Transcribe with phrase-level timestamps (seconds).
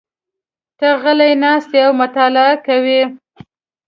[0.77, 3.01] ته غلی ناست یې او مطالعه کوې.